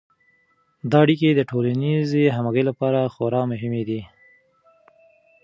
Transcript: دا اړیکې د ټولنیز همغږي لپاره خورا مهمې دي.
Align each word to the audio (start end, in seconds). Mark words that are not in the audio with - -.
دا 0.89 0.97
اړیکې 1.05 1.29
د 1.35 1.41
ټولنیز 1.49 2.09
همغږي 2.35 2.63
لپاره 2.69 3.11
خورا 3.13 3.41
مهمې 3.51 3.83
دي. 3.89 4.01